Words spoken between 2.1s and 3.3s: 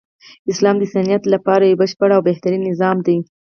او بهترین نظام دی.